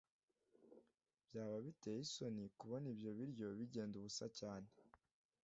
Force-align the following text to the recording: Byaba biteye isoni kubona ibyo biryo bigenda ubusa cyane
Byaba 1.27 1.57
biteye 1.65 1.99
isoni 2.05 2.43
kubona 2.59 2.85
ibyo 2.93 3.11
biryo 3.17 3.47
bigenda 3.59 3.93
ubusa 3.97 4.25
cyane 4.39 4.69